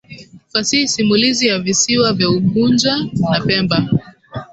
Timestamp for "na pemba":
3.31-3.87